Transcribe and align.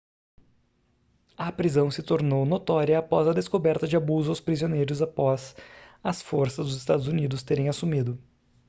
a 1.37 1.51
prisão 1.51 1.91
se 1.91 2.01
tornou 2.01 2.43
notória 2.43 2.97
após 2.97 3.27
a 3.27 3.33
descoberta 3.33 3.87
de 3.87 3.95
abuso 3.95 4.31
aos 4.31 4.39
prisioneiros 4.41 4.99
após 4.99 5.55
as 6.03 6.23
forças 6.23 6.65
dos 6.65 6.77
estados 6.77 7.05
unidos 7.05 7.43
terem 7.43 7.69
assumido 7.69 8.19